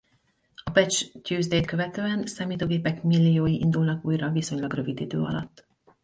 A 0.65 0.71
Patch 0.71 1.11
Tuesday-t 1.23 1.65
követően 1.65 2.25
számítógépek 2.25 3.03
milliói 3.03 3.59
indulnak 3.59 4.05
újra 4.05 4.29
viszonylag 4.29 4.73
rövid 4.73 4.99
idő 4.99 5.19
alatt. 5.21 5.67